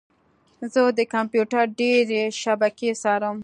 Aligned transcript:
زه 0.73 0.79
د 0.97 0.99
کمپیوټر 1.13 1.63
ډیرې 1.79 2.21
شبکې 2.41 2.91
څارم. 3.01 3.37